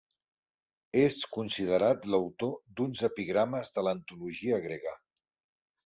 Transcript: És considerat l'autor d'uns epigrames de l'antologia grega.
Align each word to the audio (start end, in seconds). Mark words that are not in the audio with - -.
És 1.01 1.17
considerat 1.35 2.09
l'autor 2.13 2.57
d'uns 2.81 3.07
epigrames 3.11 3.75
de 3.79 3.85
l'antologia 3.89 4.65
grega. 4.69 4.99